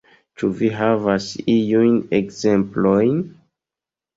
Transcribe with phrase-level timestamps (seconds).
[0.41, 1.27] Ĉu vi havas
[1.57, 3.21] iujn ekzemplojn?